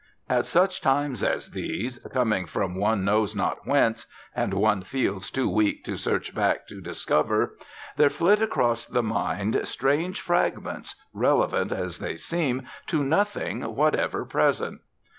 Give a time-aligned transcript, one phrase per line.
[0.27, 5.47] At such times as these, coming from one knows not whence, and one feels too
[5.47, 7.55] weak to search back to discover,
[7.97, 14.81] there flit across the mind strange fragments, relevant, as they seem, to nothing whatever present.